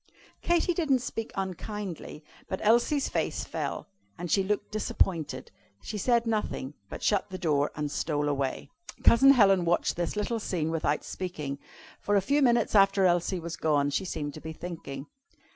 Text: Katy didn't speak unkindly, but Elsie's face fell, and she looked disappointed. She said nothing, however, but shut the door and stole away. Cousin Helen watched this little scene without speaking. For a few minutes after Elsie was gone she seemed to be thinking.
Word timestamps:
Katy 0.41 0.73
didn't 0.73 1.03
speak 1.03 1.31
unkindly, 1.35 2.23
but 2.47 2.59
Elsie's 2.63 3.07
face 3.07 3.43
fell, 3.43 3.87
and 4.17 4.31
she 4.31 4.41
looked 4.41 4.71
disappointed. 4.71 5.51
She 5.83 5.99
said 5.99 6.25
nothing, 6.25 6.71
however, 6.71 6.75
but 6.89 7.03
shut 7.03 7.29
the 7.29 7.37
door 7.37 7.69
and 7.75 7.91
stole 7.91 8.27
away. 8.27 8.71
Cousin 9.03 9.29
Helen 9.33 9.63
watched 9.63 9.97
this 9.97 10.15
little 10.15 10.39
scene 10.39 10.71
without 10.71 11.03
speaking. 11.03 11.59
For 11.99 12.15
a 12.15 12.21
few 12.27 12.41
minutes 12.41 12.73
after 12.73 13.05
Elsie 13.05 13.39
was 13.39 13.55
gone 13.55 13.91
she 13.91 14.05
seemed 14.05 14.33
to 14.33 14.41
be 14.41 14.53
thinking. 14.53 15.05